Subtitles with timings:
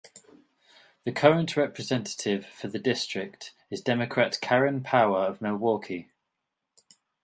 [1.03, 6.09] The current representative for the district is Democrat Karin Power of Milwaukie.